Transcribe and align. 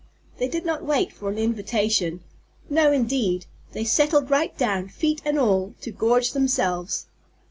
They 0.39 0.47
did 0.47 0.65
not 0.65 0.83
wait 0.83 1.13
for 1.13 1.29
an 1.29 1.37
invitation. 1.37 2.21
No, 2.71 2.91
indeed; 2.91 3.45
they 3.73 3.83
settled 3.83 4.31
right 4.31 4.57
down, 4.57 4.87
feet 4.89 5.21
and 5.23 5.37
all, 5.37 5.75
to 5.81 5.91
gorge 5.91 6.31
themselves. 6.31 7.05